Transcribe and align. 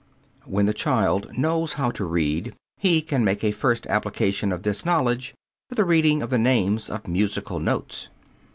When 0.45 0.65
the 0.65 0.73
child 0.73 1.37
knows 1.37 1.73
how 1.73 1.91
to 1.91 2.03
read, 2.05 2.55
he 2.79 3.03
can 3.03 3.23
make 3.23 3.43
a 3.43 3.51
first 3.51 3.85
application 3.85 4.51
of 4.51 4.63
this 4.63 4.83
knowledge 4.83 5.35
to 5.69 5.75
the 5.75 5.85
reading 5.85 6.23
of 6.23 6.31
the 6.31 6.39
names 6.39 6.89
of 6.89 7.07
musical 7.07 7.59
notes. 7.59 8.09